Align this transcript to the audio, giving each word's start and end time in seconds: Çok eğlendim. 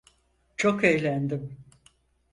Çok 0.57 0.83
eğlendim. 0.83 1.57